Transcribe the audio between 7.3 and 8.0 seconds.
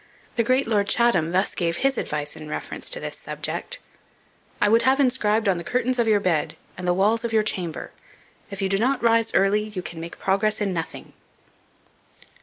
your chamber,